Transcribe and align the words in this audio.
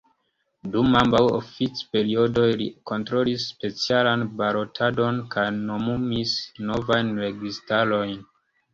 Dum 0.75 0.95
ambaŭ 1.01 1.19
oficperiodoj 1.33 2.47
li 2.63 2.67
kontrolis 2.93 3.45
specialan 3.53 4.27
balotadon 4.43 5.23
kaj 5.37 5.47
nomumis 5.63 6.37
novajn 6.73 7.17
registarojn. 7.29 8.23